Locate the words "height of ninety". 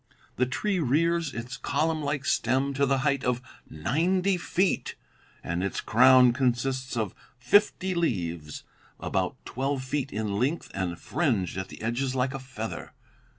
3.05-4.35